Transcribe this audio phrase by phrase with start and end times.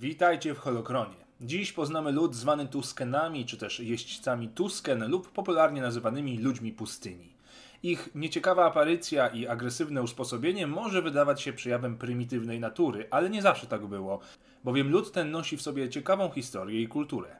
[0.00, 1.14] Witajcie w Holokronie.
[1.40, 7.32] Dziś poznamy lud zwany Tuskenami, czy też jeźdźcami Tusken lub popularnie nazywanymi ludźmi pustyni.
[7.82, 13.66] Ich nieciekawa aparycja i agresywne usposobienie może wydawać się przejawem prymitywnej natury, ale nie zawsze
[13.66, 14.20] tak było,
[14.64, 17.36] bowiem lud ten nosi w sobie ciekawą historię i kulturę.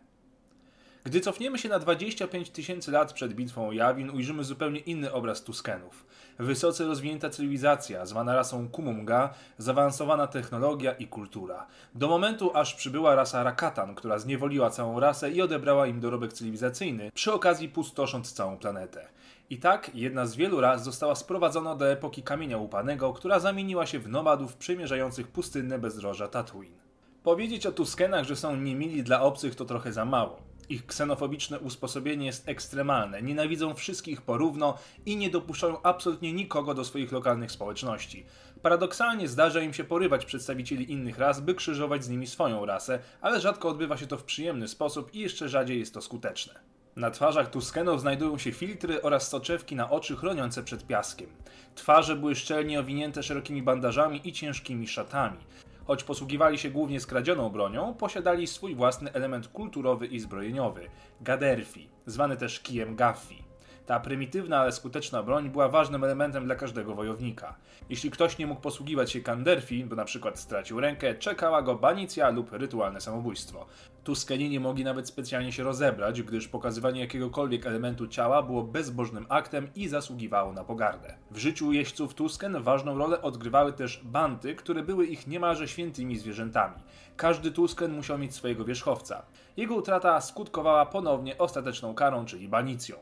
[1.07, 5.43] Gdy cofniemy się na 25 tysięcy lat przed bitwą o Jawin, ujrzymy zupełnie inny obraz
[5.43, 6.07] Tuskenów.
[6.39, 11.67] Wysoce rozwinięta cywilizacja, zwana rasą Kumunga, zaawansowana technologia i kultura.
[11.95, 17.11] Do momentu, aż przybyła rasa Rakatan, która zniewoliła całą rasę i odebrała im dorobek cywilizacyjny,
[17.15, 19.09] przy okazji pustosząc całą planetę.
[19.51, 23.99] I tak jedna z wielu ras została sprowadzona do epoki kamienia łupanego, która zamieniła się
[23.99, 26.79] w nomadów przemierzających pustynne bezdroża Tatooine.
[27.23, 30.56] Powiedzieć o Tuskenach, że są niemili dla obcych to trochę za mało.
[30.69, 37.13] Ich ksenofobiczne usposobienie jest ekstremalne, nienawidzą wszystkich porówno i nie dopuszczają absolutnie nikogo do swoich
[37.13, 38.27] lokalnych społeczności.
[38.63, 43.41] Paradoksalnie zdarza im się porywać przedstawicieli innych ras, by krzyżować z nimi swoją rasę, ale
[43.41, 46.61] rzadko odbywa się to w przyjemny sposób i jeszcze rzadziej jest to skuteczne.
[46.97, 51.29] Na twarzach Tuskenów znajdują się filtry oraz soczewki na oczy chroniące przed piaskiem.
[51.75, 55.39] Twarze były szczelnie owinięte szerokimi bandażami i ciężkimi szatami.
[55.87, 60.89] Choć posługiwali się głównie skradzioną bronią, posiadali swój własny element kulturowy i zbrojeniowy
[61.21, 63.45] gaderfi, zwany też kijem gaffi.
[63.87, 67.55] Ta prymitywna, ale skuteczna broń była ważnym elementem dla każdego wojownika.
[67.91, 72.31] Jeśli ktoś nie mógł posługiwać się kanderfi, bo na przykład stracił rękę, czekała go banicja
[72.31, 73.67] lub rytualne samobójstwo.
[74.05, 79.69] Tuskeni nie mogli nawet specjalnie się rozebrać, gdyż pokazywanie jakiegokolwiek elementu ciała było bezbożnym aktem
[79.75, 81.15] i zasługiwało na pogardę.
[81.31, 86.83] W życiu jeźdźców Tusken ważną rolę odgrywały też banty, które były ich niemalże świętymi zwierzętami.
[87.17, 89.23] Każdy Tusken musiał mieć swojego wierzchowca.
[89.57, 92.97] Jego utrata skutkowała ponownie ostateczną karą, czyli banicją.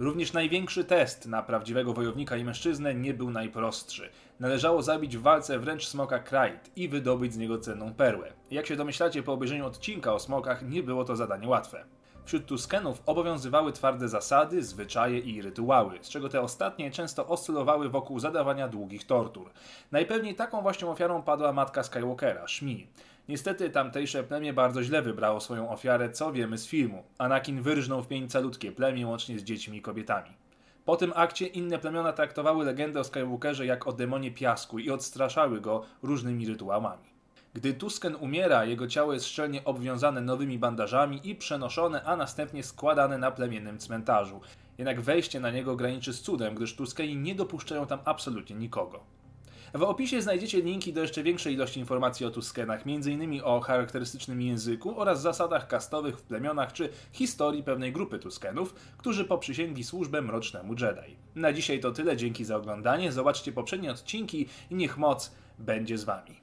[0.00, 4.10] Również największy test na prawdziwego wojownika i mężczyznę nie był najprostszy.
[4.40, 8.32] Należało zabić w walce wręcz smoka Kraid i wydobyć z niego cenną perłę.
[8.50, 11.84] Jak się domyślacie po obejrzeniu odcinka o smokach, nie było to zadanie łatwe.
[12.30, 18.18] Wśród Tuskenów obowiązywały twarde zasady, zwyczaje i rytuały, z czego te ostatnie często oscylowały wokół
[18.18, 19.50] zadawania długich tortur.
[19.92, 22.86] Najpewniej taką właśnie ofiarą padła matka Skywalkera, Shmi.
[23.28, 27.02] Niestety tamtejsze plemię bardzo źle wybrało swoją ofiarę, co wiemy z filmu.
[27.18, 30.30] Anakin wyrżnął w pień calutkie plemię łącznie z dziećmi i kobietami.
[30.84, 35.60] Po tym akcie inne plemiona traktowały legendę o Skywalkerze jak o demonie piasku i odstraszały
[35.60, 37.10] go różnymi rytuałami.
[37.54, 43.18] Gdy Tusken umiera, jego ciało jest szczelnie obwiązane nowymi bandażami i przenoszone, a następnie składane
[43.18, 44.40] na plemiennym cmentarzu.
[44.78, 49.00] Jednak wejście na niego graniczy z cudem, gdyż Tuskeni nie dopuszczają tam absolutnie nikogo.
[49.74, 53.40] W opisie znajdziecie linki do jeszcze większej ilości informacji o Tuskenach, m.in.
[53.44, 59.84] o charakterystycznym języku oraz zasadach kastowych w plemionach czy historii pewnej grupy Tuskenów, którzy poprzysięgli
[59.84, 61.16] służbę mrocznemu Jedi.
[61.34, 66.04] Na dzisiaj to tyle, dzięki za oglądanie, zobaczcie poprzednie odcinki i niech moc będzie z
[66.04, 66.40] wami.